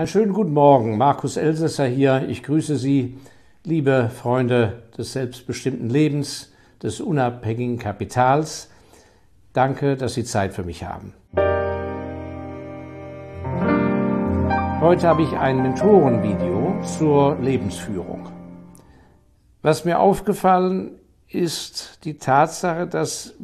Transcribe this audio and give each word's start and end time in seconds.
Einen 0.00 0.08
schönen 0.08 0.32
guten 0.32 0.54
Morgen, 0.54 0.96
Markus 0.96 1.36
Elsässer 1.36 1.84
hier. 1.84 2.26
Ich 2.26 2.42
grüße 2.42 2.76
Sie, 2.76 3.18
liebe 3.64 4.08
Freunde 4.08 4.84
des 4.96 5.12
selbstbestimmten 5.12 5.90
Lebens, 5.90 6.54
des 6.82 7.02
unabhängigen 7.02 7.78
Kapitals. 7.78 8.70
Danke, 9.52 9.98
dass 9.98 10.14
Sie 10.14 10.24
Zeit 10.24 10.54
für 10.54 10.62
mich 10.62 10.84
haben. 10.84 11.12
Heute 14.80 15.06
habe 15.06 15.20
ich 15.22 15.32
ein 15.36 15.60
Mentorenvideo 15.60 16.80
zur 16.82 17.36
Lebensführung. 17.38 18.30
Was 19.60 19.84
mir 19.84 20.00
aufgefallen 20.00 20.92
ist 21.28 22.06
die 22.06 22.16
Tatsache, 22.16 22.86
dass 22.86 23.34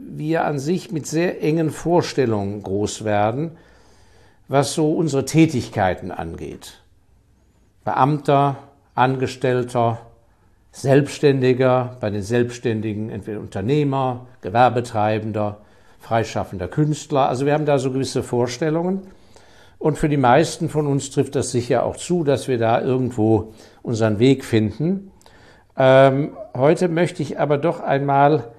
wir 0.00 0.46
an 0.46 0.58
sich 0.58 0.90
mit 0.90 1.06
sehr 1.06 1.40
engen 1.44 1.70
Vorstellungen 1.70 2.60
groß 2.60 3.04
werden, 3.04 3.52
was 4.48 4.74
so 4.74 4.92
unsere 4.92 5.24
Tätigkeiten 5.24 6.10
angeht. 6.10 6.80
Beamter, 7.84 8.56
Angestellter, 8.94 9.98
Selbstständiger, 10.72 11.96
bei 12.00 12.10
den 12.10 12.22
Selbstständigen 12.22 13.10
entweder 13.10 13.40
Unternehmer, 13.40 14.26
Gewerbetreibender, 14.40 15.58
freischaffender 16.00 16.68
Künstler. 16.68 17.28
Also 17.28 17.46
wir 17.46 17.54
haben 17.54 17.66
da 17.66 17.78
so 17.78 17.90
gewisse 17.90 18.22
Vorstellungen. 18.22 19.02
Und 19.78 19.98
für 19.98 20.08
die 20.08 20.16
meisten 20.16 20.68
von 20.68 20.86
uns 20.86 21.10
trifft 21.10 21.34
das 21.34 21.50
sicher 21.50 21.84
auch 21.84 21.96
zu, 21.96 22.24
dass 22.24 22.48
wir 22.48 22.58
da 22.58 22.80
irgendwo 22.80 23.52
unseren 23.82 24.18
Weg 24.18 24.44
finden. 24.44 25.10
Ähm, 25.76 26.36
heute 26.56 26.88
möchte 26.88 27.22
ich 27.22 27.38
aber 27.38 27.58
doch 27.58 27.80
einmal 27.80 28.52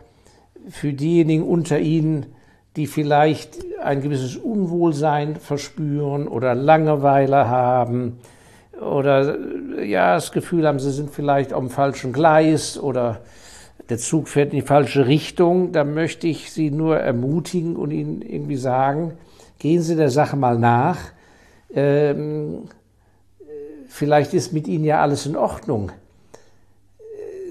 für 0.70 0.94
diejenigen 0.94 1.44
unter 1.44 1.80
Ihnen, 1.80 2.35
die 2.76 2.88
vielleicht 2.88 3.58
ein 3.82 4.02
gewisses 4.02 4.36
Unwohlsein 4.36 5.38
verspüren 5.38 6.28
oder 6.28 6.56
Langeweile 6.56 7.48
haben 7.48 8.20
oder 8.82 9.38
ja 9.82 10.16
das 10.16 10.32
Gefühl 10.32 10.68
haben, 10.68 10.80
sie 10.80 10.92
sind 10.92 11.12
vielleicht 11.12 11.54
auf 11.54 11.62
dem 11.62 11.70
falschen 11.70 12.12
Gleis 12.12 12.78
oder 12.78 13.22
der 13.90 13.98
Zug 13.98 14.28
fährt 14.28 14.52
in 14.52 14.60
die 14.60 14.66
falsche 14.66 15.06
Richtung, 15.06 15.72
da 15.72 15.84
möchte 15.84 16.28
ich 16.28 16.52
Sie 16.52 16.72
nur 16.72 16.98
ermutigen 16.98 17.76
und 17.76 17.92
Ihnen 17.92 18.22
irgendwie 18.22 18.56
sagen, 18.56 19.14
gehen 19.60 19.82
Sie 19.82 19.96
der 19.96 20.10
Sache 20.10 20.36
mal 20.36 20.58
nach. 20.58 20.98
Ähm, 21.74 22.64
vielleicht 23.88 24.34
ist 24.34 24.54
mit 24.54 24.68
Ihnen 24.68 24.86
ja 24.86 25.02
alles 25.02 25.28
in 25.28 25.36
Ordnung. 25.36 25.92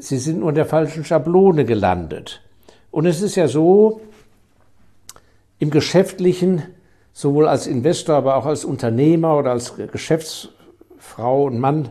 Sie 0.01 0.19
sind 0.19 0.41
nur 0.41 0.49
in 0.49 0.55
der 0.57 0.67
falschen 0.67 1.05
Schablone 1.05 1.65
gelandet. 1.65 2.43
Und 2.91 3.07
es 3.07 3.23
ist 3.23 3.37
ja 3.37 3.47
so, 3.47 4.01
im 5.59 5.71
Geschäftlichen, 5.71 6.63
sowohl 7.13 7.49
als 7.49 7.67
Investor, 7.67 8.17
aber 8.17 8.37
auch 8.37 8.47
als 8.47 8.65
Unternehmer 8.65 9.39
oder 9.39 9.53
als 9.53 9.75
Geschäftsfrau 9.77 11.45
und 11.45 11.59
Mann, 11.59 11.91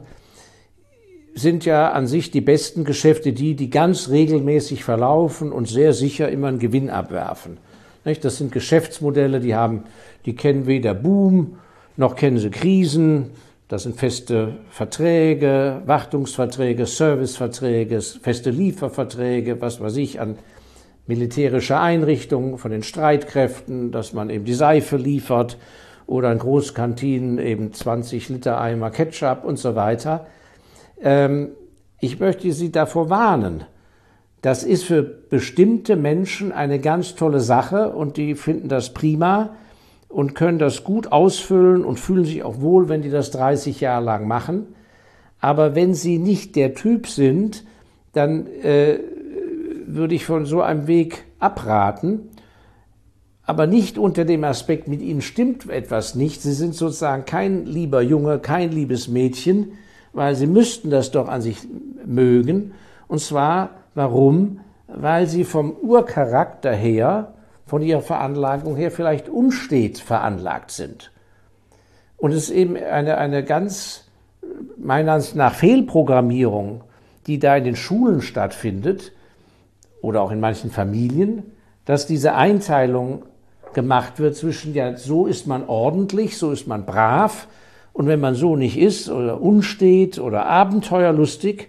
sind 1.36 1.66
ja 1.66 1.92
an 1.92 2.06
sich 2.08 2.30
die 2.32 2.42
besten 2.42 2.84
Geschäfte 2.84 3.34
die, 3.34 3.56
die 3.56 3.70
ganz 3.70 4.10
regelmäßig 4.10 4.84
verlaufen 4.84 5.52
und 5.52 5.68
sehr 5.68 5.94
sicher 5.94 6.30
immer 6.30 6.48
einen 6.48 6.60
Gewinn 6.60 6.90
abwerfen. 6.90 7.58
Das 8.22 8.38
sind 8.38 8.52
Geschäftsmodelle, 8.52 9.40
die 9.40 9.56
haben, 9.56 9.86
die 10.26 10.36
kennen 10.36 10.68
weder 10.68 10.94
Boom, 10.94 11.58
noch 11.96 12.16
kennen 12.16 12.38
sie 12.38 12.50
Krisen. 12.50 13.32
Das 13.70 13.84
sind 13.84 13.98
feste 13.98 14.58
Verträge, 14.70 15.82
Wartungsverträge, 15.86 16.86
Serviceverträge, 16.86 18.02
feste 18.02 18.52
Lieferverträge, 18.52 19.60
was 19.62 19.80
weiß 19.80 19.96
ich, 19.98 20.20
an 20.20 20.38
militärische 21.06 21.80
Einrichtungen 21.80 22.58
von 22.58 22.72
den 22.72 22.84
Streitkräften, 22.84 23.92
dass 23.92 24.14
man 24.14 24.30
eben 24.30 24.46
die 24.46 24.54
Seife 24.54 24.98
liefert 24.98 25.58
oder 26.06 26.32
in 26.32 26.40
Großkantinen 26.40 27.40
eben 27.40 27.74
20 27.74 28.30
Liter 28.30 28.60
Eimer 28.60 28.92
Ketchup 28.92 29.44
und 29.44 29.58
so 29.58 29.76
weiter. 29.76 30.28
Ähm, 31.02 31.50
ich 32.00 32.20
möchte 32.20 32.52
Sie 32.52 32.72
davor 32.72 33.10
warnen. 33.10 33.66
Das 34.42 34.64
ist 34.64 34.84
für 34.84 35.04
bestimmte 35.04 35.96
Menschen 35.96 36.52
eine 36.52 36.80
ganz 36.80 37.16
tolle 37.16 37.40
Sache 37.40 37.90
und 37.90 38.18
die 38.18 38.36
finden 38.36 38.68
das 38.68 38.94
prima 38.94 39.56
und 40.10 40.36
können 40.36 40.60
das 40.60 40.84
gut 40.84 41.12
ausfüllen 41.12 41.86
und 41.86 42.00
fühlen 42.00 42.26
sich 42.26 42.44
auch 42.44 42.60
wohl, 42.60 42.90
wenn 42.90 43.02
die 43.02 43.10
das 43.10 43.32
30 43.32 43.80
Jahre 43.80 44.04
lang 44.04 44.28
machen. 44.28 44.76
Aber 45.40 45.76
wenn 45.76 45.94
sie 45.94 46.18
nicht 46.18 46.56
der 46.58 46.74
Typ 46.74 47.08
sind, 47.08 47.64
dann 48.12 48.48
äh, 48.48 49.00
würde 49.88 50.16
ich 50.16 50.26
von 50.26 50.46
so 50.46 50.62
einem 50.62 50.88
Weg 50.88 51.26
abraten, 51.40 52.30
aber 53.46 53.68
nicht 53.68 53.98
unter 53.98 54.24
dem 54.24 54.44
Aspekt, 54.44 54.88
mit 54.88 55.02
ihnen 55.02 55.22
stimmt 55.22 55.70
etwas 55.70 56.16
nicht. 56.16 56.42
Sie 56.42 56.54
sind 56.54 56.76
sozusagen 56.76 57.26
kein 57.26 57.66
lieber 57.66 58.02
Junge, 58.02 58.40
kein 58.40 58.72
liebes 58.72 59.08
Mädchen, 59.10 59.74
weil 60.14 60.36
sie 60.36 60.48
müssten 60.48 60.90
das 60.90 61.12
doch 61.12 61.28
an 61.28 61.42
sich 61.42 61.58
mögen. 62.06 62.74
Und 63.08 63.20
zwar, 63.20 63.72
warum? 63.96 64.62
Weil 64.88 65.28
sie 65.28 65.44
vom 65.44 65.72
Urcharakter 65.72 66.72
her, 66.72 67.34
von 67.66 67.82
ihrer 67.82 68.02
Veranlagung 68.02 68.76
her 68.76 68.92
vielleicht 68.92 69.30
unstet 69.30 69.98
veranlagt 69.98 70.72
sind. 70.72 71.12
Und 72.18 72.32
es 72.32 72.46
ist 72.46 72.52
eben 72.52 72.78
eine, 72.78 73.18
eine 73.18 73.44
ganz, 73.44 74.06
meiner 74.78 75.14
Ansicht 75.14 75.36
nach, 75.36 75.56
Fehlprogrammierung, 75.56 76.84
die 77.28 77.40
da 77.40 77.58
in 77.58 77.66
den 77.66 77.76
Schulen 77.76 78.22
stattfindet, 78.22 79.12
oder 80.04 80.22
auch 80.22 80.30
in 80.30 80.40
manchen 80.40 80.70
Familien, 80.70 81.42
dass 81.86 82.06
diese 82.06 82.36
Einteilung 82.36 83.24
gemacht 83.74 84.20
wird 84.20 84.36
zwischen, 84.36 84.76
ja, 84.76 84.96
so 84.96 85.26
ist 85.26 85.48
man 85.48 85.66
ordentlich, 85.68 86.38
so 86.38 86.52
ist 86.52 86.68
man 86.68 86.86
brav, 86.86 87.48
und 87.94 88.08
wenn 88.08 88.20
man 88.20 88.36
so 88.36 88.56
nicht 88.56 88.78
ist 88.78 89.10
oder 89.10 89.40
unstet 89.40 90.20
oder 90.20 90.48
abenteuerlustig, 90.48 91.68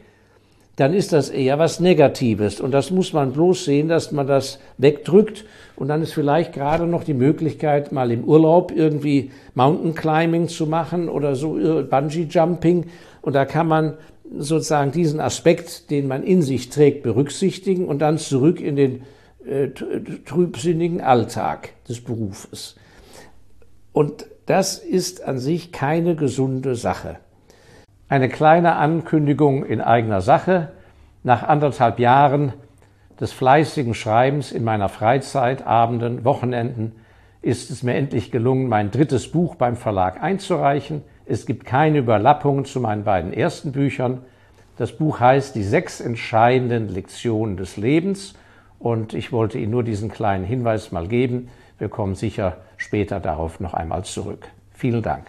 dann 0.77 0.93
ist 0.93 1.13
das 1.13 1.29
eher 1.29 1.59
was 1.59 1.79
Negatives. 1.79 2.61
Und 2.61 2.73
das 2.73 2.91
muss 2.91 3.13
man 3.13 3.33
bloß 3.33 3.67
sehen, 3.67 3.89
dass 3.89 4.11
man 4.11 4.27
das 4.27 4.59
wegdrückt. 4.79 5.45
Und 5.77 5.89
dann 5.89 6.03
ist 6.03 6.15
vielleicht 6.15 6.53
gerade 6.53 6.87
noch 6.87 7.05
die 7.05 7.15
Möglichkeit, 7.15 7.93
mal 7.93 8.11
im 8.11 8.25
Urlaub 8.25 8.73
irgendwie 8.75 9.31
Mountain 9.55 9.95
Climbing 9.95 10.49
zu 10.49 10.67
machen 10.67 11.09
oder 11.09 11.37
so 11.37 11.53
Bungee 11.89 12.27
Jumping. 12.29 12.87
Und 13.23 13.35
da 13.35 13.45
kann 13.45 13.69
man 13.69 13.95
sozusagen 14.39 14.93
diesen 14.93 15.21
Aspekt, 15.21 15.91
den 15.91 16.09
man 16.09 16.23
in 16.23 16.43
sich 16.43 16.71
trägt, 16.71 17.03
berücksichtigen 17.03 17.87
und 17.87 18.01
dann 18.01 18.19
zurück 18.19 18.61
in 18.61 18.77
den 18.77 19.03
äh, 19.47 19.69
trübsinnigen 19.69 21.01
Alltag 21.01 21.71
des 21.89 22.03
Berufes. 22.03 22.77
Und 23.93 24.27
das 24.47 24.79
ist 24.79 25.23
an 25.25 25.39
sich 25.39 25.73
keine 25.73 26.17
gesunde 26.17 26.75
Sache. 26.75 27.17
Eine 28.09 28.29
kleine 28.29 28.77
Ankündigung 28.77 29.65
in 29.65 29.81
eigener 29.81 30.21
Sache. 30.21 30.73
Nach 31.23 31.43
anderthalb 31.43 31.99
Jahren 31.99 32.53
des 33.21 33.33
fleißigen 33.33 33.95
Schreibens 33.95 34.53
in 34.53 34.65
meiner 34.65 34.89
Freizeit, 34.89 35.67
Abenden, 35.67 36.25
Wochenenden 36.25 36.93
ist 37.45 37.71
es 37.71 37.83
mir 37.83 37.95
endlich 37.95 38.31
gelungen, 38.31 38.69
mein 38.69 38.91
drittes 38.91 39.29
Buch 39.31 39.55
beim 39.55 39.77
Verlag 39.77 40.23
einzureichen– 40.23 41.03
es 41.27 41.47
gibt 41.47 41.65
keine 41.65 41.99
Überlappungen 41.99 42.65
zu 42.65 42.81
meinen 42.81 43.05
beiden 43.05 43.33
ersten 43.33 43.73
Büchern. 43.73 44.21
Das 44.77 44.93
Buch 44.93 45.21
heißt 45.21 45.55
Die 45.55 45.63
sechs 45.63 46.01
entscheidenden 46.01 46.89
Lektionen 46.89 47.57
des 47.57 47.77
Lebens 47.77 48.35
und 48.79 49.15
ich 49.15 49.33
wollte 49.33 49.59
Ihnen 49.59 49.71
nur 49.71 49.85
diesen 49.85 50.11
kleinen 50.11 50.45
Hinweis 50.45 50.93
mal 50.93 51.09
geben. 51.09 51.49
Wir 51.79 51.89
kommen 51.89 52.15
sicher 52.15 52.59
später 52.77 53.21
darauf 53.21 53.61
noch 53.61 53.73
einmal 53.73 54.05
zurück. 54.05 54.49
Vielen 54.73 55.03
Dank. 55.03 55.25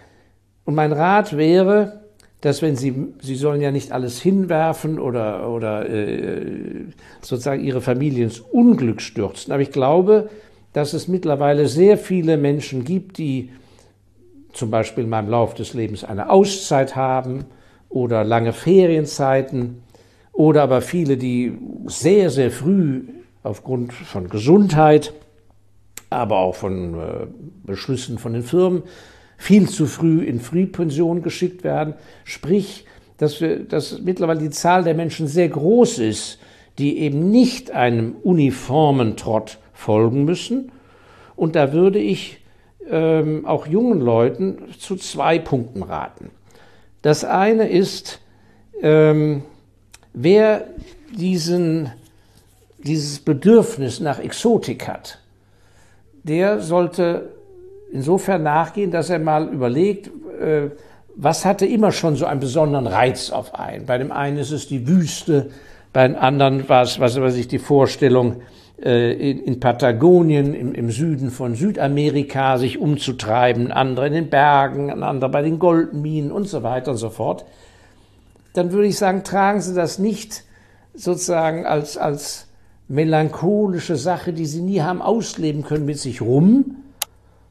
Und 0.65 0.75
mein 0.75 0.91
Rat 0.91 1.37
wäre, 1.37 2.01
dass 2.41 2.61
wenn 2.61 2.75
Sie, 2.75 3.13
Sie 3.21 3.35
sollen 3.35 3.61
ja 3.61 3.71
nicht 3.71 3.91
alles 3.91 4.21
hinwerfen 4.21 4.99
oder, 4.99 5.49
oder 5.49 5.89
äh, 5.89 6.85
sozusagen 7.21 7.63
Ihre 7.63 7.81
Familie 7.81 8.25
ins 8.25 8.39
Unglück 8.39 9.01
stürzen, 9.01 9.53
aber 9.53 9.61
ich 9.61 9.71
glaube, 9.71 10.29
dass 10.75 10.91
es 10.91 11.07
mittlerweile 11.07 11.69
sehr 11.69 11.97
viele 11.97 12.35
Menschen 12.35 12.83
gibt, 12.83 13.17
die 13.17 13.49
zum 14.51 14.71
Beispiel 14.71 15.05
in 15.05 15.09
meinem 15.09 15.29
Lauf 15.29 15.53
des 15.53 15.73
Lebens 15.73 16.03
eine 16.03 16.29
Auszeit 16.29 16.97
haben 16.97 17.45
oder 17.87 18.25
lange 18.25 18.51
Ferienzeiten 18.51 19.81
oder 20.33 20.63
aber 20.63 20.81
viele, 20.81 21.15
die 21.15 21.57
sehr, 21.85 22.29
sehr 22.29 22.51
früh 22.51 23.03
aufgrund 23.41 23.93
von 23.93 24.27
Gesundheit, 24.27 25.13
aber 26.09 26.39
auch 26.39 26.55
von 26.55 26.95
äh, 26.95 27.27
Beschlüssen 27.63 28.17
von 28.17 28.33
den 28.33 28.43
Firmen 28.43 28.83
viel 29.37 29.69
zu 29.69 29.85
früh 29.85 30.25
in 30.25 30.41
Frühpension 30.41 31.21
geschickt 31.21 31.63
werden. 31.63 31.93
Sprich, 32.25 32.83
dass, 33.17 33.39
wir, 33.39 33.59
dass 33.63 34.01
mittlerweile 34.01 34.41
die 34.41 34.49
Zahl 34.49 34.83
der 34.83 34.93
Menschen 34.93 35.27
sehr 35.27 35.47
groß 35.47 35.99
ist, 35.99 36.37
die 36.79 36.99
eben 36.99 37.31
nicht 37.31 37.71
einem 37.71 38.17
uniformen 38.23 39.15
Trott 39.15 39.57
folgen 39.75 40.25
müssen. 40.25 40.71
Und 41.35 41.55
da 41.55 41.73
würde 41.73 41.99
ich 41.99 42.39
ähm, 42.89 43.45
auch 43.45 43.67
jungen 43.67 43.99
Leuten 43.99 44.57
zu 44.79 44.95
zwei 44.95 45.37
Punkten 45.37 45.83
raten. 45.83 46.31
Das 47.01 47.23
eine 47.23 47.69
ist, 47.69 48.19
ähm, 48.81 49.43
wer 50.13 50.65
diesen, 51.15 51.91
dieses 52.79 53.19
Bedürfnis 53.19 53.99
nach 53.99 54.19
Exotik 54.19 54.87
hat, 54.87 55.19
der 56.23 56.61
sollte 56.61 57.29
insofern 57.91 58.43
nachgehen, 58.43 58.91
dass 58.91 59.09
er 59.09 59.19
mal 59.19 59.47
überlegt, 59.49 60.07
äh, 60.39 60.69
was 61.15 61.45
hatte 61.45 61.65
immer 61.65 61.91
schon 61.91 62.15
so 62.15 62.25
einen 62.25 62.39
besonderen 62.39 62.87
Reiz 62.87 63.29
auf 63.29 63.55
einen? 63.55 63.85
Bei 63.85 63.97
dem 63.97 64.11
einen 64.11 64.37
ist 64.37 64.51
es 64.51 64.67
die 64.67 64.87
Wüste, 64.87 65.49
bei 65.93 66.07
dem 66.07 66.17
anderen 66.17 66.67
war 66.67 66.83
es, 66.83 66.99
was 66.99 67.19
weiß 67.19 67.35
ich, 67.35 67.47
die 67.47 67.59
Vorstellung, 67.59 68.41
in, 68.77 69.39
in 69.43 69.59
Patagonien, 69.59 70.53
im, 70.53 70.73
im 70.73 70.91
Süden 70.91 71.31
von 71.31 71.55
Südamerika 71.55 72.57
sich 72.57 72.77
umzutreiben, 72.77 73.71
andere 73.71 74.07
in 74.07 74.13
den 74.13 74.29
Bergen, 74.29 74.91
ein 74.91 75.03
anderer 75.03 75.31
bei 75.31 75.41
den 75.41 75.59
Goldminen 75.59 76.31
und 76.31 76.47
so 76.47 76.61
weiter 76.61 76.91
und 76.91 76.97
so 76.97 77.09
fort, 77.09 77.45
dann 78.53 78.71
würde 78.71 78.87
ich 78.87 78.97
sagen, 78.97 79.23
tragen 79.23 79.61
Sie 79.61 79.73
das 79.73 79.97
nicht 79.97 80.43
sozusagen 80.93 81.65
als, 81.65 81.97
als 81.97 82.47
melancholische 82.87 83.95
Sache, 83.95 84.33
die 84.33 84.45
Sie 84.45 84.61
nie 84.61 84.81
haben 84.81 85.01
ausleben 85.01 85.63
können, 85.63 85.85
mit 85.85 85.99
sich 85.99 86.21
rum, 86.21 86.77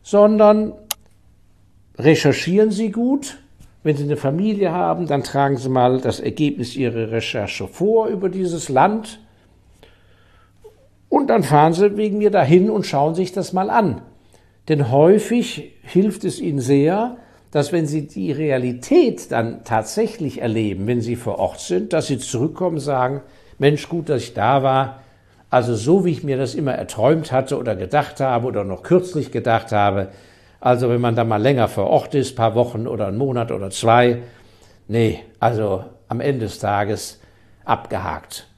sondern 0.02 0.72
recherchieren 1.98 2.70
Sie 2.70 2.90
gut. 2.90 3.38
Wenn 3.82 3.96
Sie 3.96 4.04
eine 4.04 4.16
Familie 4.16 4.72
haben, 4.72 5.06
dann 5.06 5.22
tragen 5.22 5.56
Sie 5.56 5.68
mal 5.68 6.00
das 6.00 6.20
Ergebnis 6.20 6.76
Ihrer 6.76 7.10
Recherche 7.10 7.66
vor 7.66 8.08
über 8.08 8.28
dieses 8.28 8.68
Land 8.68 9.20
und 11.08 11.28
dann 11.28 11.42
fahren 11.42 11.72
Sie 11.72 11.96
wegen 11.96 12.18
mir 12.18 12.30
dahin 12.30 12.70
und 12.70 12.86
schauen 12.86 13.14
sich 13.14 13.32
das 13.32 13.52
mal 13.52 13.70
an. 13.70 14.02
Denn 14.68 14.90
häufig 14.90 15.72
hilft 15.82 16.24
es 16.24 16.40
Ihnen 16.40 16.60
sehr, 16.60 17.16
dass 17.50 17.72
wenn 17.72 17.86
Sie 17.86 18.06
die 18.06 18.32
Realität 18.32 19.30
dann 19.30 19.62
tatsächlich 19.64 20.40
erleben, 20.40 20.86
wenn 20.86 21.00
Sie 21.00 21.16
vor 21.16 21.38
Ort 21.38 21.60
sind, 21.60 21.92
dass 21.92 22.08
Sie 22.08 22.18
zurückkommen 22.18 22.76
und 22.76 22.80
sagen, 22.82 23.22
Mensch, 23.58 23.88
gut, 23.88 24.08
dass 24.08 24.22
ich 24.22 24.34
da 24.34 24.62
war. 24.62 25.00
Also 25.50 25.76
so, 25.76 26.04
wie 26.04 26.10
ich 26.10 26.24
mir 26.24 26.36
das 26.36 26.56
immer 26.56 26.72
erträumt 26.72 27.30
hatte 27.30 27.56
oder 27.58 27.76
gedacht 27.76 28.18
habe 28.18 28.48
oder 28.48 28.64
noch 28.64 28.82
kürzlich 28.82 29.30
gedacht 29.30 29.70
habe. 29.70 30.08
Also 30.58 30.88
wenn 30.88 31.00
man 31.00 31.14
da 31.14 31.22
mal 31.22 31.40
länger 31.40 31.68
vor 31.68 31.86
Ort 31.86 32.14
ist, 32.14 32.34
paar 32.34 32.56
Wochen 32.56 32.88
oder 32.88 33.06
einen 33.06 33.18
Monat 33.18 33.52
oder 33.52 33.70
zwei. 33.70 34.22
Nee, 34.88 35.20
also 35.38 35.84
am 36.08 36.20
Ende 36.20 36.46
des 36.46 36.58
Tages 36.58 37.20
abgehakt. 37.64 38.48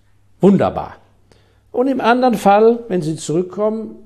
Wunderbar. 0.41 0.95
Und 1.77 1.89
im 1.89 2.01
anderen 2.01 2.37
Fall, 2.37 2.79
wenn 2.89 3.03
Sie 3.03 3.17
zurückkommen 3.17 3.97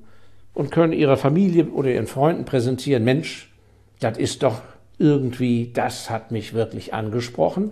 und 0.55 0.73
können 0.73 0.93
Ihrer 0.93 1.17
Familie 1.17 1.67
oder 1.67 1.89
Ihren 1.89 2.09
Freunden 2.09 2.45
präsentieren, 2.45 3.05
Mensch, 3.05 3.49
das 4.01 4.19
ist 4.19 4.43
doch 4.43 4.61
irgendwie, 4.99 5.71
das 5.73 6.11
hat 6.11 6.33
mich 6.33 6.53
wirklich 6.53 6.95
angesprochen, 6.95 7.71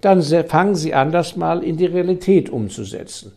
dann 0.00 0.22
fangen 0.22 0.76
Sie 0.76 0.94
an, 0.94 1.10
das 1.10 1.34
mal 1.34 1.64
in 1.64 1.76
die 1.76 1.86
Realität 1.86 2.50
umzusetzen. 2.50 3.32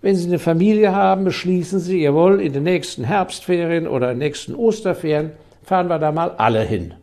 Wenn 0.00 0.16
Sie 0.16 0.28
eine 0.28 0.38
Familie 0.38 0.94
haben, 0.94 1.24
beschließen 1.24 1.78
Sie, 1.78 2.00
jawohl, 2.00 2.40
in 2.40 2.54
den 2.54 2.62
nächsten 2.62 3.04
Herbstferien 3.04 3.86
oder 3.86 4.12
in 4.12 4.18
den 4.18 4.26
nächsten 4.26 4.54
Osterferien 4.54 5.32
fahren 5.62 5.90
wir 5.90 5.98
da 5.98 6.10
mal 6.10 6.30
alle 6.38 6.62
hin. 6.62 6.94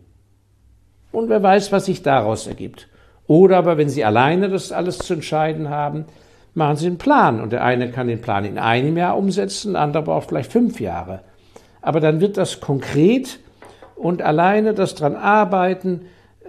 Und 1.12 1.30
wer 1.30 1.44
weiß, 1.44 1.72
was 1.72 1.86
sich 1.86 2.02
daraus 2.02 2.48
ergibt. 2.48 2.88
Oder 3.28 3.58
aber, 3.58 3.78
wenn 3.78 3.90
Sie 3.90 4.04
alleine 4.04 4.50
das 4.50 4.72
alles 4.72 4.98
zu 4.98 5.14
entscheiden 5.14 5.70
haben, 5.70 6.06
machen 6.54 6.78
Sie 6.78 6.88
einen 6.88 6.98
Plan. 6.98 7.42
Und 7.42 7.52
der 7.52 7.64
eine 7.64 7.92
kann 7.92 8.08
den 8.08 8.22
Plan 8.22 8.46
in 8.46 8.58
einem 8.58 8.98
Jahr 8.98 9.18
umsetzen, 9.18 9.74
der 9.74 9.82
andere 9.82 10.04
braucht 10.04 10.30
vielleicht 10.30 10.52
fünf 10.52 10.80
Jahre. 10.80 11.22
Aber 11.82 12.00
dann 12.00 12.22
wird 12.22 12.38
das 12.38 12.62
konkret 12.62 13.40
und 13.96 14.22
alleine 14.22 14.74
das 14.74 14.96
dran 14.96 15.16
arbeiten, 15.16 16.02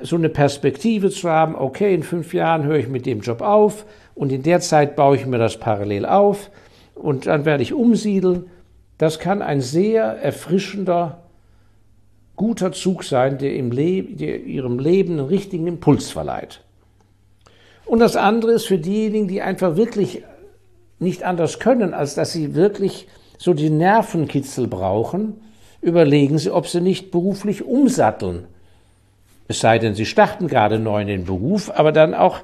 so 0.02 0.16
eine 0.16 0.28
Perspektive 0.28 1.10
zu 1.10 1.30
haben, 1.30 1.54
okay, 1.54 1.94
in 1.94 2.02
fünf 2.02 2.34
Jahren 2.34 2.64
höre 2.64 2.78
ich 2.78 2.88
mit 2.88 3.06
dem 3.06 3.20
Job 3.20 3.40
auf 3.40 3.86
und 4.14 4.32
in 4.32 4.42
der 4.42 4.60
Zeit 4.60 4.96
baue 4.96 5.16
ich 5.16 5.26
mir 5.26 5.38
das 5.38 5.58
parallel 5.58 6.06
auf 6.06 6.50
und 6.94 7.26
dann 7.26 7.44
werde 7.44 7.62
ich 7.62 7.72
umsiedeln. 7.72 8.46
Das 8.98 9.18
kann 9.18 9.42
ein 9.42 9.60
sehr 9.60 10.04
erfrischender, 10.04 11.22
guter 12.36 12.72
Zug 12.72 13.04
sein, 13.04 13.38
der, 13.38 13.54
im 13.54 13.70
Le 13.70 14.02
der 14.02 14.42
ihrem 14.42 14.78
Leben 14.78 15.18
einen 15.18 15.28
richtigen 15.28 15.66
Impuls 15.66 16.10
verleiht. 16.10 16.60
Und 17.86 17.98
das 17.98 18.16
andere 18.16 18.52
ist 18.52 18.66
für 18.66 18.78
diejenigen, 18.78 19.28
die 19.28 19.42
einfach 19.42 19.76
wirklich 19.76 20.22
nicht 20.98 21.22
anders 21.22 21.58
können, 21.58 21.94
als 21.94 22.14
dass 22.14 22.32
sie 22.32 22.54
wirklich 22.54 23.08
so 23.38 23.52
die 23.52 23.70
Nervenkitzel 23.70 24.66
brauchen, 24.66 25.40
überlegen 25.80 26.38
sie, 26.38 26.50
ob 26.50 26.66
sie 26.66 26.80
nicht 26.80 27.10
beruflich 27.10 27.64
umsatteln. 27.64 28.46
Es 29.48 29.60
sei 29.60 29.78
denn, 29.78 29.94
sie 29.94 30.06
starten 30.06 30.48
gerade 30.48 30.78
neu 30.78 31.02
in 31.02 31.08
den 31.08 31.24
Beruf, 31.24 31.70
aber 31.70 31.92
dann 31.92 32.14
auch 32.14 32.40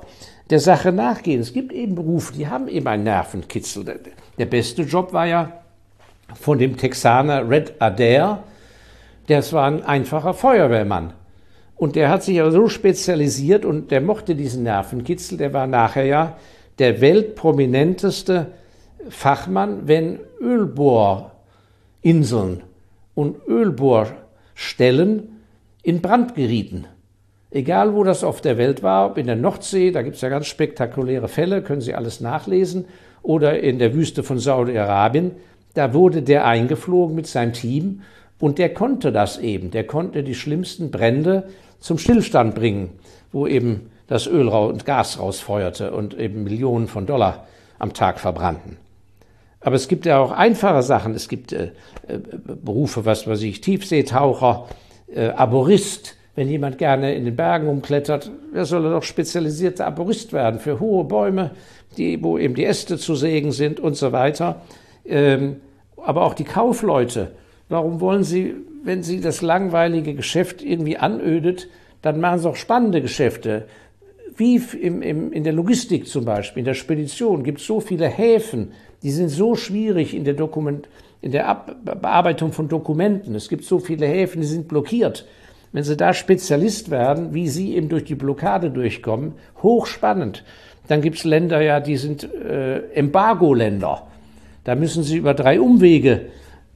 der 0.51 0.61
Sache 0.61 0.93
nachgehen. 0.93 1.41
Es 1.41 1.53
gibt 1.53 1.73
eben 1.73 1.95
Berufe, 1.95 2.35
die 2.35 2.49
haben 2.49 2.69
eben 2.69 2.87
einen 2.87 3.05
Nervenkitzel. 3.05 4.01
Der 4.37 4.47
beste 4.47 4.83
Job 4.83 5.13
war 5.13 5.27
ja 5.27 5.53
von 6.35 6.59
dem 6.59 6.77
Texaner 6.77 7.49
Red 7.49 7.81
Adair. 7.81 8.43
Der 9.29 9.53
war 9.53 9.67
ein 9.67 9.83
einfacher 9.83 10.35
Feuerwehrmann. 10.35 11.15
Und 11.81 11.97
der 11.97 12.11
hat 12.11 12.23
sich 12.23 12.39
aber 12.39 12.53
so 12.53 12.69
spezialisiert 12.69 13.65
und 13.65 13.91
der 13.91 14.03
mochte 14.03 14.35
diesen 14.35 14.65
Nervenkitzel. 14.65 15.39
Der 15.39 15.55
war 15.55 15.67
nachher 15.67 16.05
ja 16.05 16.37
der 16.79 17.01
weltprominenteste 17.01 18.49
Fachmann, 19.09 19.89
wenn 19.89 20.19
Ölbohrinseln 20.43 21.33
und 23.15 23.37
Ölbohrstellen 23.49 25.41
in 25.83 26.03
Brand 26.03 26.35
gerieten. 26.35 26.85
Egal, 27.51 27.95
wo 27.95 28.05
das 28.05 28.25
auf 28.25 28.43
der 28.43 28.59
Welt 28.59 28.83
war, 28.83 29.07
ob 29.13 29.17
in 29.17 29.27
der 29.27 29.37
Nordsee, 29.37 29.91
da 29.91 30.03
gibt 30.03 30.17
es 30.17 30.21
ja 30.21 30.29
ganz 30.29 30.49
spektakuläre 30.49 31.29
Fälle, 31.29 31.63
können 31.63 31.81
Sie 31.81 31.95
alles 31.95 32.21
nachlesen, 32.21 32.85
oder 33.23 33.59
in 33.59 33.79
der 33.79 33.95
Wüste 33.95 34.23
von 34.23 34.39
Saudi-Arabien, 34.39 35.31
da 35.73 35.95
wurde 35.95 36.21
der 36.21 36.45
eingeflogen 36.45 37.17
mit 37.17 37.27
seinem 37.27 37.55
Team 37.55 38.03
und 38.41 38.59
der 38.59 38.75
konnte 38.75 39.13
das 39.13 39.39
eben. 39.39 39.71
Der 39.71 39.87
konnte 39.87 40.25
die 40.25 40.35
schlimmsten 40.35 40.91
Brände 40.91 41.45
zum 41.79 41.99
Stillstand 41.99 42.55
bringen, 42.55 42.91
wo 43.33 43.47
eben 43.47 43.91
das 44.09 44.27
Öl 44.27 44.49
und 44.49 44.85
Gas 44.85 45.21
rausfeuerte 45.21 45.93
und 45.93 46.19
eben 46.19 46.43
Millionen 46.43 46.89
von 46.89 47.07
Dollar 47.07 47.47
am 47.79 47.93
Tag 47.93 48.19
verbrannten. 48.19 48.77
Aber 49.61 49.77
es 49.77 49.89
gibt 49.89 50.07
ja 50.07 50.19
auch 50.19 50.33
einfache 50.33 50.83
Sachen. 50.83 51.15
Es 51.15 51.29
gibt 51.29 51.53
äh, 51.53 51.71
äh, 52.09 52.19
Berufe, 52.19 53.05
was 53.05 53.27
weiß 53.27 53.43
ich, 53.43 53.61
Tiefseetaucher, 53.61 54.67
äh, 55.15 55.29
Arborist. 55.29 56.17
Wenn 56.35 56.49
jemand 56.49 56.79
gerne 56.79 57.15
in 57.15 57.25
den 57.25 57.37
Bergen 57.37 57.69
umklettert, 57.69 58.31
wer 58.53 58.65
soll 58.65 58.85
er 58.87 58.93
doch 58.93 59.03
spezialisierter 59.03 59.87
Arborist 59.87 60.33
werden 60.33 60.61
für 60.61 60.81
hohe 60.81 61.05
Bäume, 61.05 61.51
die, 61.99 62.23
wo 62.23 62.39
eben 62.39 62.55
die 62.55 62.65
Äste 62.65 62.97
zu 62.97 63.15
sägen 63.15 63.53
sind 63.53 63.81
und 63.81 63.97
so 63.97 64.13
weiter. 64.13 64.63
Ähm, 65.05 65.57
aber 65.97 66.23
auch 66.23 66.35
die 66.35 66.45
Kaufleute. 66.45 67.33
Warum 67.71 68.01
wollen 68.01 68.25
sie 68.25 68.55
wenn 68.83 69.03
sie 69.03 69.21
das 69.21 69.43
langweilige 69.43 70.15
Geschäft 70.15 70.63
irgendwie 70.63 70.97
anödet, 70.97 71.69
dann 72.03 72.21
machen 72.21 72.39
sie 72.39 72.49
auch 72.49 72.57
spannende 72.57 73.03
Geschäfte. 73.03 73.67
Wie 74.37 74.57
im, 74.57 75.03
im, 75.03 75.33
in 75.33 75.45
der 75.45 75.53
Logistik 75.53 76.07
zum 76.07 76.25
Beispiel, 76.25 76.61
in 76.61 76.65
der 76.65 76.75
Spedition 76.75 77.45
gibt 77.45 77.61
es 77.61 77.67
so 77.67 77.81
viele 77.81 78.09
Häfen, 78.09 78.73
die 79.03 79.11
sind 79.11 79.29
so 79.29 79.55
schwierig 79.55 80.15
in 80.15 80.25
der, 80.25 80.35
Dokument, 80.35 80.89
in 81.21 81.33
der 81.33 81.49
Ab 81.49 81.77
Bearbeitung 81.85 82.53
von 82.53 82.69
Dokumenten. 82.69 83.35
Es 83.35 83.49
gibt 83.49 83.65
so 83.65 83.79
viele 83.79 84.07
Häfen, 84.07 84.41
die 84.41 84.47
sind 84.47 84.69
blockiert. 84.69 85.27
Wenn 85.73 85.85
Sie 85.85 85.97
da 85.97 86.15
Spezialist 86.15 86.91
werden, 86.91 87.33
wie 87.33 87.49
Sie 87.49 87.77
eben 87.77 87.89
durch 87.89 88.05
die 88.05 88.15
Blockade 88.15 88.71
durchkommen, 88.71 89.35
hochspannend. 89.63 90.45
Dann 90.89 91.01
gibt 91.01 91.19
es 91.19 91.25
Länder 91.25 91.61
ja, 91.61 91.79
die 91.79 91.97
sind 91.97 92.25
äh, 92.25 92.81
Embargo-Länder. 92.93 94.09
Da 94.65 94.75
müssen 94.75 95.05
Sie 95.05 95.17
über 95.17 95.35
drei 95.35 95.61
Umwege 95.61 96.27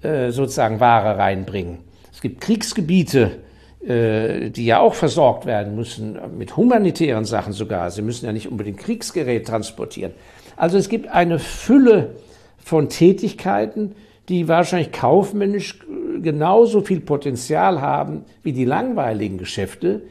äh, 0.05 0.31
sozusagen 0.31 0.81
Ware 0.81 1.19
reinbringen. 1.19 1.79
Es 2.13 2.21
gibt 2.21 2.41
Kriegsgebiete, 2.41 3.39
äh, 3.87 4.51
die 4.51 4.67
ja 4.67 4.81
auch 4.81 4.95
versorgt 4.95 5.47
werden 5.47 5.75
müssen, 5.75 6.19
mit 6.39 6.57
humanitären 6.57 7.25
Sachen 7.25 7.53
sogar. 7.53 7.91
Sie 7.91 8.03
müssen 8.03 8.27
ja 8.27 8.33
nicht 8.33 8.49
unbedingt 8.49 8.79
Kriegsgerät 8.79 9.47
transportieren. 9.47 10.13
Also 10.57 10.79
es 10.79 10.89
gibt 10.89 11.09
eine 11.09 11.39
Fülle 11.39 12.11
von 12.59 12.89
Tätigkeiten, 12.89 13.95
die 14.29 14.49
wahrscheinlich 14.49 14.93
kaufmännisch 14.93 15.81
genauso 16.23 16.81
viel 16.81 17.01
Potenzial 17.01 17.81
haben 17.81 18.25
wie 18.43 18.53
die 18.53 18.65
langweiligen 18.65 19.37
Geschäfte, 19.37 20.03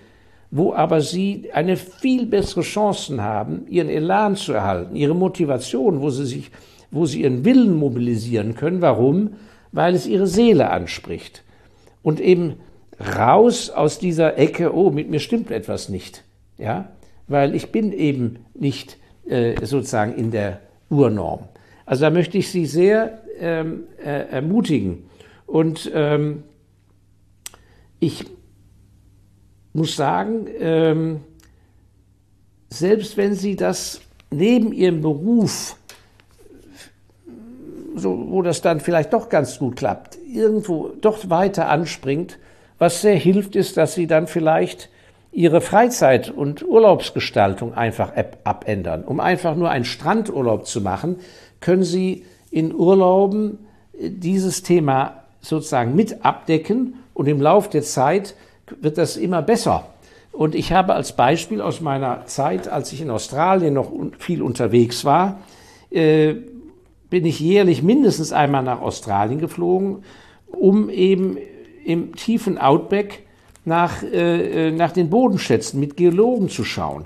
wo 0.52 0.74
aber 0.74 1.02
sie 1.02 1.50
eine 1.52 1.78
viel 1.78 2.28
bessere 2.28 2.62
Chancen 2.62 3.22
haben, 3.22 3.66
ihren 3.70 3.90
Elan 3.90 4.36
zu 4.36 4.54
erhalten, 4.54 4.96
ihre 4.96 5.16
Motivation, 5.16 6.02
wo 6.02 6.12
sie 6.12 6.26
sich, 6.26 6.52
wo 6.92 7.08
sie 7.08 7.22
ihren 7.24 7.44
Willen 7.44 7.76
mobilisieren 7.76 8.54
können. 8.54 8.82
Warum? 8.82 9.32
Weil 9.74 9.94
es 9.94 10.08
ihre 10.08 10.27
Seele 10.27 10.70
anspricht. 10.70 11.44
Und 12.01 12.22
eben 12.22 12.56
raus 13.00 13.70
aus 13.70 14.00
dieser 14.00 14.38
Ecke, 14.38 14.74
oh, 14.74 14.92
mit 14.92 15.10
mir 15.10 15.20
stimmt 15.20 15.51
etwas 15.51 15.89
nicht, 15.89 16.24
ja, 16.58 16.89
weil 17.27 17.56
ich 17.56 17.72
bin 17.72 17.92
eben 17.92 18.46
nicht 18.53 18.98
äh, 19.27 19.65
sozusagen 19.65 20.13
in 20.15 20.32
der 20.32 20.62
Urnorm. 20.89 21.48
Also 21.86 22.01
da 22.01 22.10
möchte 22.10 22.38
ich 22.38 22.50
Sie 22.50 22.65
sehr 22.65 23.22
ähm, 23.39 23.84
äh, 23.98 24.30
ermutigen. 24.30 25.10
Und 25.46 25.92
ähm, 25.94 26.44
ich 28.00 28.25
muss 29.74 29.96
sagen, 29.96 30.48
ähm, 30.60 31.22
selbst 32.70 33.18
wenn 33.18 33.34
Sie 33.34 33.56
das 33.56 34.01
neben 34.30 34.72
Ihrem 34.74 35.01
Beruf 35.01 35.77
so, 37.96 38.28
wo 38.30 38.42
das 38.42 38.62
dann 38.62 38.80
vielleicht 38.80 39.14
doch 39.14 39.30
ganz 39.30 39.60
gut 39.60 39.76
klappt, 39.76 40.18
irgendwo 40.28 40.92
doch 41.02 41.30
weiter 41.30 41.70
anspringt 41.70 42.38
was 42.84 43.02
sehr 43.02 43.16
hilft, 43.16 43.56
ist, 43.56 43.78
dass 43.78 43.94
Sie 43.96 44.08
dann 44.08 44.28
vielleicht 44.28 44.90
Ihre 45.32 45.62
Freizeit- 45.62 46.30
und 46.30 46.68
Urlaubsgestaltung 46.68 47.74
einfach 47.74 48.12
abändern. 48.44 49.04
Um 49.06 49.22
einfach 49.22 49.56
nur 49.56 49.70
einen 49.70 49.86
Strandurlaub 49.86 50.68
zu 50.68 50.82
machen, 50.82 51.18
können 51.62 51.84
Sie 51.84 52.26
in 52.52 52.76
Urlauben 52.76 53.60
äh, 53.94 54.10
dieses 54.10 54.64
Thema 54.64 55.24
sozusagen 55.40 55.96
mit 55.96 56.26
abdecken 56.26 56.96
und 57.14 57.28
im 57.28 57.42
Laufe 57.42 57.70
der 57.70 57.84
Zeit 57.84 58.36
wird 58.82 58.98
das 58.98 59.18
immer 59.18 59.42
besser. 59.42 59.88
Und 60.32 60.54
ich 60.54 60.74
habe 60.74 60.94
als 60.94 61.14
Beispiel 61.14 61.62
aus 61.62 61.80
meiner 61.80 62.26
Zeit, 62.26 62.68
als 62.68 62.92
ich 62.92 63.02
in 63.02 63.12
Australien 63.12 63.76
noch 63.76 63.92
viel 64.20 64.42
unterwegs 64.42 65.06
war, 65.06 65.40
äh, 65.90 66.36
bin 67.13 67.25
ich 67.25 67.39
jährlich 67.39 67.84
mindestens 67.84 68.34
einmal 68.34 68.63
nach 68.63 68.82
Australien 68.82 69.38
geflogen, 69.38 70.03
um 70.48 70.89
eben 70.89 71.38
im 71.86 72.15
tiefen 72.15 72.58
Outback 72.58 73.27
nach, 73.65 74.01
äh, 74.01 74.70
äh 74.70 74.72
nach 74.72 74.93
den 74.93 75.12
Bodenschätzen 75.12 75.79
mit 75.79 75.96
Geologen 75.96 76.50
zu 76.50 76.63
schauen. 76.63 77.05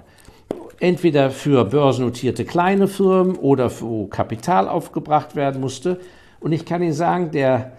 Entweder 0.80 1.30
für 1.30 1.66
börsennotierte 1.66 2.46
kleine 2.46 2.88
Firmen 2.88 3.36
oder 3.36 3.70
wo 3.82 4.08
Kapital 4.08 4.70
aufgebracht 4.70 5.36
werden 5.36 5.60
musste. 5.60 6.00
Und 6.40 6.54
ich 6.54 6.64
kann 6.64 6.82
Ihnen 6.82 6.94
sagen, 6.94 7.32
der 7.32 7.74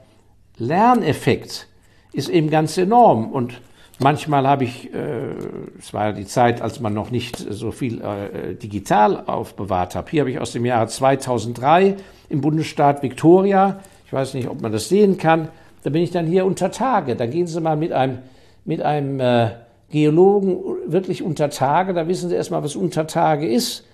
Lerneffekt 0.58 1.66
ist 2.12 2.28
eben 2.28 2.50
ganz 2.50 2.76
enorm. 2.76 3.32
Und 3.32 3.58
Manchmal 4.00 4.46
habe 4.46 4.62
ich, 4.62 4.94
äh, 4.94 5.34
es 5.76 5.92
war 5.92 6.12
die 6.12 6.26
Zeit, 6.26 6.62
als 6.62 6.78
man 6.78 6.94
noch 6.94 7.10
nicht 7.10 7.36
so 7.36 7.72
viel 7.72 8.00
äh, 8.00 8.54
digital 8.54 9.24
aufbewahrt 9.26 9.96
hat. 9.96 10.10
Hier 10.10 10.20
habe 10.20 10.30
ich 10.30 10.38
aus 10.38 10.52
dem 10.52 10.64
Jahre 10.64 10.86
2003 10.86 11.96
im 12.28 12.40
Bundesstaat 12.40 13.02
Victoria, 13.02 13.80
ich 14.06 14.12
weiß 14.12 14.34
nicht, 14.34 14.48
ob 14.48 14.62
man 14.62 14.70
das 14.70 14.88
sehen 14.88 15.18
kann, 15.18 15.48
da 15.82 15.90
bin 15.90 16.02
ich 16.02 16.12
dann 16.12 16.26
hier 16.26 16.46
unter 16.46 16.70
Tage. 16.70 17.16
Da 17.16 17.26
gehen 17.26 17.48
Sie 17.48 17.60
mal 17.60 17.76
mit 17.76 17.92
einem, 17.92 18.18
mit 18.64 18.82
einem 18.82 19.18
äh, 19.18 19.50
Geologen 19.90 20.58
wirklich 20.86 21.22
unter 21.22 21.50
Tage, 21.50 21.92
da 21.92 22.06
wissen 22.06 22.28
Sie 22.28 22.36
erstmal, 22.36 22.62
was 22.62 22.76
unter 22.76 23.08
Tage 23.08 23.48
ist. 23.48 23.84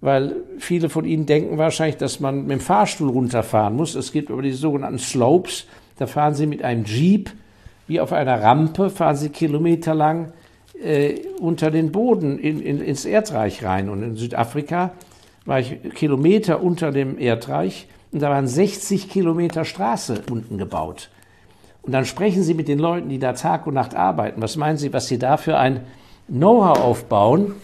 Weil 0.00 0.36
viele 0.58 0.88
von 0.88 1.04
Ihnen 1.04 1.26
denken 1.26 1.58
wahrscheinlich, 1.58 1.96
dass 1.96 2.20
man 2.20 2.42
mit 2.42 2.52
dem 2.52 2.60
Fahrstuhl 2.60 3.10
runterfahren 3.10 3.74
muss. 3.74 3.94
Es 3.94 4.12
gibt 4.12 4.30
aber 4.30 4.42
die 4.42 4.52
sogenannten 4.52 5.00
Slopes, 5.00 5.66
da 5.98 6.06
fahren 6.06 6.34
Sie 6.34 6.46
mit 6.46 6.62
einem 6.62 6.84
Jeep 6.84 7.30
wie 7.88 8.00
auf 8.00 8.12
einer 8.12 8.40
Rampe, 8.40 8.90
fahren 8.90 9.16
sie 9.16 9.30
kilometerlang 9.30 10.32
äh, 10.80 11.20
unter 11.40 11.70
den 11.70 11.90
Boden 11.90 12.38
in, 12.38 12.60
in, 12.60 12.80
ins 12.80 13.04
Erdreich 13.04 13.64
rein. 13.64 13.88
Und 13.88 14.02
in 14.02 14.16
Südafrika 14.16 14.92
war 15.44 15.58
ich 15.58 15.82
Kilometer 15.94 16.62
unter 16.62 16.92
dem 16.92 17.18
Erdreich 17.18 17.88
und 18.12 18.20
da 18.22 18.30
waren 18.30 18.46
60 18.46 19.08
Kilometer 19.08 19.64
Straße 19.64 20.22
unten 20.30 20.58
gebaut. 20.58 21.10
Und 21.82 21.92
dann 21.92 22.04
sprechen 22.04 22.42
Sie 22.42 22.54
mit 22.54 22.68
den 22.68 22.78
Leuten, 22.78 23.08
die 23.08 23.18
da 23.18 23.32
Tag 23.32 23.66
und 23.66 23.74
Nacht 23.74 23.94
arbeiten. 23.94 24.42
Was 24.42 24.56
meinen 24.56 24.76
Sie, 24.76 24.92
was 24.92 25.06
Sie 25.08 25.18
da 25.18 25.38
für 25.38 25.56
ein 25.56 25.80
Know-how 26.28 26.78
aufbauen? 26.78 27.54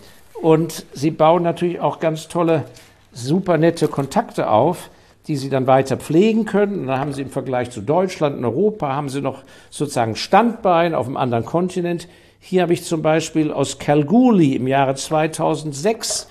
Und 0.40 0.86
Sie 0.92 1.10
bauen 1.10 1.42
natürlich 1.42 1.80
auch 1.80 2.00
ganz 2.00 2.28
tolle, 2.28 2.64
super 3.12 3.58
nette 3.58 3.88
Kontakte 3.88 4.48
auf 4.48 4.90
die 5.26 5.36
sie 5.36 5.48
dann 5.48 5.66
weiter 5.66 5.96
pflegen 5.96 6.44
können. 6.44 6.80
Und 6.80 6.86
dann 6.88 7.00
haben 7.00 7.12
sie 7.12 7.22
im 7.22 7.30
Vergleich 7.30 7.70
zu 7.70 7.80
Deutschland 7.80 8.36
und 8.36 8.44
Europa, 8.44 8.94
haben 8.94 9.08
sie 9.08 9.20
noch 9.20 9.42
sozusagen 9.70 10.16
Standbein 10.16 10.94
auf 10.94 11.06
einem 11.06 11.16
anderen 11.16 11.44
Kontinent. 11.44 12.08
Hier 12.40 12.62
habe 12.62 12.74
ich 12.74 12.84
zum 12.84 13.00
Beispiel 13.00 13.50
aus 13.50 13.78
Kalgoorlie 13.78 14.56
im 14.56 14.66
Jahre 14.66 14.94
2006, 14.94 16.28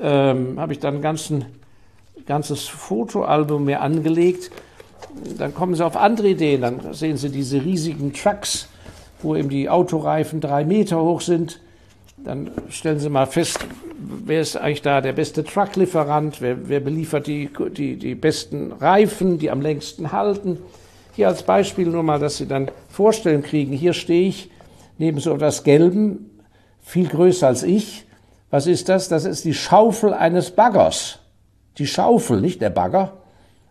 ähm, 0.00 0.58
habe 0.58 0.72
ich 0.72 0.80
dann 0.80 0.96
ein 0.96 1.02
ganzen, 1.02 1.44
ganzes 2.26 2.66
Fotoalbum 2.66 3.64
mir 3.64 3.80
angelegt. 3.80 4.50
Dann 5.38 5.54
kommen 5.54 5.76
sie 5.76 5.86
auf 5.86 5.96
andere 5.96 6.30
Ideen, 6.30 6.62
dann 6.62 6.92
sehen 6.92 7.16
sie 7.16 7.30
diese 7.30 7.64
riesigen 7.64 8.12
Trucks, 8.12 8.68
wo 9.22 9.36
eben 9.36 9.48
die 9.48 9.68
Autoreifen 9.68 10.40
drei 10.40 10.64
Meter 10.64 11.00
hoch 11.00 11.20
sind. 11.20 11.60
Dann 12.16 12.50
stellen 12.70 13.00
Sie 13.00 13.08
mal 13.08 13.26
fest, 13.26 13.58
wer 13.98 14.40
ist 14.40 14.56
eigentlich 14.56 14.82
da 14.82 15.00
der 15.00 15.12
beste 15.12 15.44
Trucklieferant, 15.44 16.40
wer, 16.40 16.68
wer 16.68 16.80
beliefert 16.80 17.26
die, 17.26 17.50
die, 17.76 17.96
die 17.96 18.14
besten 18.14 18.72
Reifen, 18.72 19.38
die 19.38 19.50
am 19.50 19.60
längsten 19.60 20.12
halten. 20.12 20.58
Hier 21.14 21.28
als 21.28 21.42
Beispiel 21.42 21.86
nur 21.86 22.02
mal, 22.02 22.18
dass 22.18 22.36
Sie 22.36 22.46
dann 22.46 22.70
vorstellen 22.88 23.42
kriegen, 23.42 23.72
hier 23.72 23.92
stehe 23.92 24.28
ich 24.28 24.50
neben 24.98 25.18
so 25.18 25.34
etwas 25.34 25.64
Gelben, 25.64 26.30
viel 26.80 27.08
größer 27.08 27.48
als 27.48 27.62
ich. 27.62 28.04
Was 28.50 28.66
ist 28.66 28.88
das? 28.88 29.08
Das 29.08 29.24
ist 29.24 29.44
die 29.44 29.54
Schaufel 29.54 30.14
eines 30.14 30.52
Baggers. 30.52 31.18
Die 31.78 31.86
Schaufel, 31.86 32.40
nicht 32.40 32.62
der 32.62 32.70
Bagger. 32.70 33.14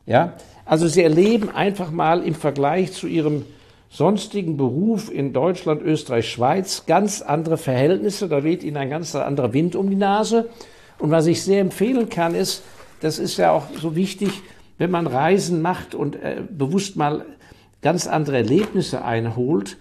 Ja? 0.06 0.34
Also 0.66 0.88
Sie 0.88 1.02
erleben 1.02 1.50
einfach 1.50 1.92
mal 1.92 2.22
im 2.24 2.36
Vergleich 2.36 2.92
zu 2.92 3.08
Ihrem 3.08 3.46
sonstigen 3.94 4.58
Beruf 4.58 5.12
in 5.12 5.34
Deutschland, 5.34 5.84
Österreich, 5.84 6.28
Schweiz 6.28 6.88
ganz 6.88 7.22
andere 7.22 7.58
Verhältnisse. 7.58 8.28
Da 8.28 8.44
weht 8.44 8.64
Ihnen 8.64 8.78
ein 8.78 8.90
ganz 8.90 9.14
anderer 9.14 9.54
Wind 9.54 9.76
um 9.76 9.88
die 9.88 9.96
Nase. 9.96 10.50
Und 10.98 11.12
was 11.12 11.28
ich 11.28 11.44
sehr 11.44 11.62
empfehlen 11.62 12.10
kann, 12.10 12.34
ist, 12.34 12.64
das 13.02 13.20
ist 13.20 13.38
ja 13.38 13.52
auch 13.52 13.66
so 13.80 13.96
wichtig, 13.96 14.42
wenn 14.80 14.90
man 14.90 15.06
Reisen 15.06 15.62
macht 15.62 15.94
und 15.94 16.16
äh, 16.16 16.42
bewusst 16.50 16.96
mal 16.96 17.24
ganz 17.84 18.08
andere 18.08 18.38
Erlebnisse 18.38 19.06
einholt, 19.06 19.78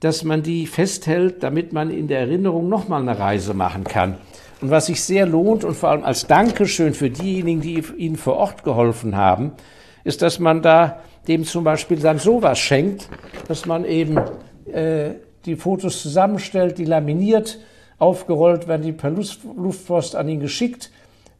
dass 0.00 0.24
man 0.24 0.42
die 0.42 0.66
festhält, 0.66 1.42
damit 1.42 1.72
man 1.72 1.88
in 1.88 2.06
der 2.06 2.20
Erinnerung 2.20 2.68
nochmal 2.68 3.00
eine 3.00 3.18
Reise 3.18 3.54
machen 3.54 3.84
kann. 3.84 4.18
Und 4.60 4.70
was 4.70 4.86
sich 4.86 5.02
sehr 5.02 5.24
lohnt 5.24 5.64
und 5.64 5.74
vor 5.74 5.88
allem 5.88 6.04
als 6.04 6.26
Dankeschön 6.26 6.92
für 6.92 7.08
diejenigen, 7.08 7.62
die 7.62 7.82
Ihnen 7.96 8.16
vor 8.16 8.36
Ort 8.36 8.62
geholfen 8.62 9.16
haben, 9.16 9.52
ist, 10.04 10.22
dass 10.22 10.38
man 10.38 10.62
da 10.62 11.00
dem 11.26 11.44
zum 11.44 11.64
Beispiel 11.64 11.98
dann 11.98 12.18
sowas 12.18 12.58
schenkt, 12.58 13.08
dass 13.48 13.66
man 13.66 13.84
eben 13.84 14.18
äh, 14.72 15.14
die 15.46 15.56
Fotos 15.56 16.02
zusammenstellt, 16.02 16.78
die 16.78 16.84
laminiert, 16.84 17.58
aufgerollt 17.98 18.68
werden 18.68 18.82
die 18.82 18.92
per 18.92 19.10
Luftpost 19.10 20.16
an 20.16 20.28
ihn 20.28 20.40
geschickt. 20.40 20.90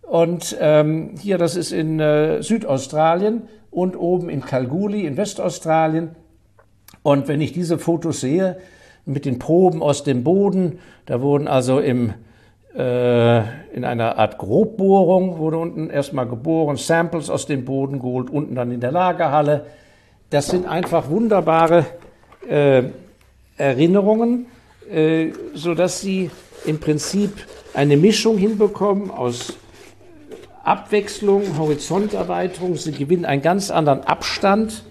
Und 0.03 0.57
ähm, 0.61 1.15
hier, 1.21 1.39
das 1.39 1.57
ist 1.57 1.73
in 1.73 2.01
äh, 2.01 2.43
Südaustralien 2.43 3.43
und 3.71 3.97
oben 3.97 4.29
in 4.29 4.43
Kalgoorlie 4.43 5.07
in 5.07 5.17
Westaustralien. 5.17 6.11
Und 7.03 7.29
wenn 7.29 7.41
ich 7.41 7.53
diese 7.53 7.79
Fotos 7.79 8.21
sehe, 8.21 8.59
mit 9.07 9.27
den 9.27 9.39
Proben 9.39 9.83
aus 9.83 10.05
dem 10.05 10.25
Boden, 10.25 10.79
da 11.07 11.21
wurden 11.21 11.49
also 11.49 11.79
im 11.79 12.15
in 12.77 13.85
einer 13.85 14.19
Art 14.19 14.37
Grobbohrung, 14.37 15.39
wurde 15.39 15.59
unten 15.59 15.91
erstmal 15.91 16.27
geboren, 16.27 16.77
Samples 16.77 17.31
aus 17.31 17.47
dem 17.47 17.65
Boden 17.65 18.01
geholt, 18.01 18.31
unten 18.31 18.57
dann 18.57 18.73
in 18.73 18.81
der 18.81 18.91
Lagerhalle. 18.91 19.67
Das 20.31 20.49
sind 20.49 20.67
einfach 20.67 21.09
wunderbare 21.09 21.87
äh, 22.49 22.83
Erinnerungen, 23.57 24.47
äh, 24.91 25.29
sodass 25.55 26.01
sie 26.01 26.33
im 26.65 26.81
Prinzip 26.81 27.47
eine 27.75 27.97
Mischung 27.97 28.39
hinbekommen 28.39 29.13
aus 29.13 29.53
Abwechslung, 30.65 31.57
Horizonterweiterung. 31.57 32.75
Sie 32.75 32.91
gewinnen 32.91 33.25
einen 33.25 33.43
ganz 33.43 33.71
anderen 33.71 34.01
Abstand 34.01 34.83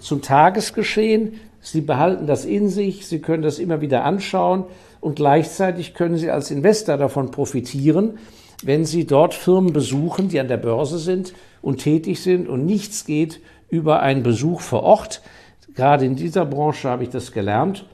zum 0.00 0.22
Tagesgeschehen. 0.22 1.40
Sie 1.60 1.82
behalten 1.82 2.26
das 2.26 2.44
in 2.44 2.68
sich, 2.68 3.06
Sie 3.06 3.20
können 3.20 3.44
das 3.44 3.60
immer 3.60 3.80
wieder 3.80 4.04
anschauen 4.04 4.64
und 5.00 5.16
gleichzeitig 5.16 5.94
können 5.94 6.16
Sie 6.16 6.30
als 6.30 6.50
Investor 6.50 6.96
davon 6.96 7.30
profitieren, 7.30 8.18
wenn 8.62 8.84
Sie 8.84 9.06
dort 9.06 9.34
Firmen 9.34 9.72
besuchen, 9.72 10.28
die 10.28 10.40
an 10.40 10.48
der 10.48 10.58
Börse 10.58 10.98
sind 10.98 11.32
und 11.62 11.78
tätig 11.78 12.20
sind 12.20 12.48
und 12.48 12.66
nichts 12.66 13.04
geht 13.04 13.40
über 13.70 14.00
einen 14.00 14.22
Besuch 14.22 14.60
vor 14.60 14.82
Ort. 14.82 15.22
Gerade 15.74 16.04
in 16.04 16.16
dieser 16.16 16.44
Branche 16.44 16.88
habe 16.88 17.04
ich 17.04 17.10
das 17.10 17.32
gelernt. 17.32 17.86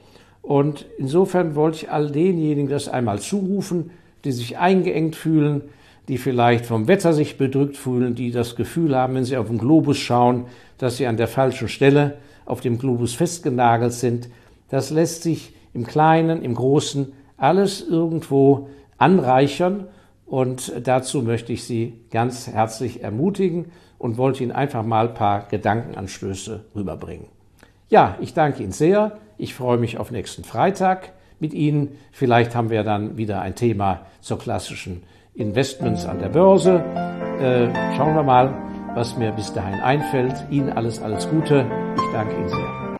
Und 0.43 0.87
insofern 0.99 1.55
wollte 1.55 1.79
ich 1.79 1.91
all 1.91 2.11
denjenigen 2.11 2.69
das 2.69 2.89
einmal 2.89 3.19
zurufen, 3.19 3.91
die 4.25 4.33
sich 4.33 4.59
eingeengt 4.59 5.17
fühlen, 5.17 5.63
die 6.09 6.19
vielleicht 6.19 6.67
vom 6.67 6.87
Wetter 6.87 7.13
sich 7.13 7.37
bedrückt 7.37 7.77
fühlen, 7.77 8.15
die 8.15 8.31
das 8.31 8.55
Gefühl 8.55 8.97
haben, 8.97 9.17
wenn 9.17 9.25
sie 9.25 9.37
auf 9.37 9.49
den 9.49 9.59
Globus 9.59 9.99
schauen, 9.99 10.45
dass 10.79 10.99
sie 10.99 11.07
an 11.07 11.17
der 11.17 11.27
falschen 11.27 11.69
Stelle 11.69 12.19
auf 12.45 12.61
dem 12.61 12.79
Globus 12.79 13.15
festgenagelt 13.15 13.93
sind. 13.93 14.29
Das 14.71 14.91
lässt 14.91 15.25
sich 15.25 15.53
im 15.77 15.87
Kleinen, 15.87 16.43
im 16.43 16.55
Großen 16.55 17.13
alles 17.37 17.87
irgendwo 17.87 18.69
anreichern 18.99 19.87
und 20.25 20.73
dazu 20.83 21.23
möchte 21.23 21.53
ich 21.53 21.65
Sie 21.65 22.01
ganz 22.11 22.49
herzlich 22.49 23.03
ermutigen 23.03 23.67
und 23.99 24.19
wollte 24.19 24.43
Ihnen 24.43 24.53
einfach 24.53 24.83
mal 24.85 25.09
ein 25.09 25.15
paar 25.15 25.47
Gedankenanstöße 25.49 26.65
rüberbringen. 26.75 27.29
Ja, 27.89 28.17
ich 28.21 28.35
danke 28.35 28.63
Ihnen 28.63 28.73
sehr. 28.73 29.19
Ich 29.39 29.55
freue 29.55 29.79
mich 29.79 29.99
auf 29.99 30.11
nächsten 30.11 30.43
Freitag 30.43 31.13
mit 31.39 31.55
Ihnen. 31.55 31.97
Vielleicht 32.11 32.57
haben 32.57 32.71
wir 32.71 32.83
dann 32.83 33.17
wieder 33.17 33.41
ein 33.41 33.55
Thema 33.55 34.07
zur 34.21 34.39
klassischen 34.39 35.05
Investments 35.35 36.07
an 36.07 36.19
der 36.19 36.31
Börse. 36.31 36.83
Äh, 37.39 37.69
schauen 37.97 38.15
wir 38.15 38.25
mal, 38.25 38.53
was 38.95 39.17
mir 39.17 39.31
bis 39.31 39.53
dahin 39.53 39.81
einfällt. 39.81 40.35
Ihnen 40.51 40.71
alles, 40.71 41.01
alles 41.01 41.29
Gute. 41.29 41.67
Ich 41.95 42.13
danke 42.13 42.35
Ihnen 42.35 42.49
sehr. 42.49 42.86